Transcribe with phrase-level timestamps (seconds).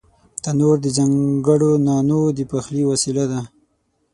[0.43, 3.39] تنور د ځانگړو نانو د پخلي وسیله ده